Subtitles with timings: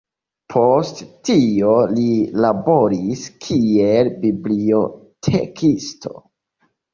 [0.51, 2.05] Post tio li
[2.45, 6.17] laboris kiel bibliotekisto.